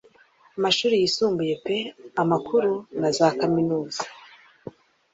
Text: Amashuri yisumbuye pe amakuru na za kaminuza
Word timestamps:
Amashuri 0.57 0.95
yisumbuye 1.01 1.53
pe 1.65 1.77
amakuru 2.23 2.71
na 2.99 3.09
za 3.17 3.27
kaminuza 3.39 4.01